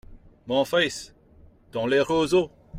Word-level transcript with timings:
Mon 0.47 0.65
fils… 0.65 1.13
dans 1.73 1.85
les 1.85 2.01
roseaux! 2.01 2.49